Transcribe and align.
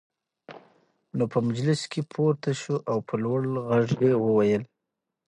نو 1.17 1.23
په 1.31 1.39
مجلس 1.47 1.81
کې 1.91 2.01
پورته 2.13 2.51
شو 2.61 2.75
او 2.91 2.97
په 3.07 3.15
لوړ 3.23 3.41
غږ 3.67 3.89
يې 4.07 4.13
وويل: 4.25 4.63